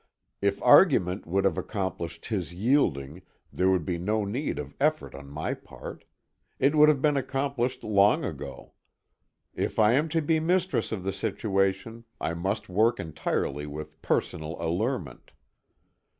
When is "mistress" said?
10.39-10.91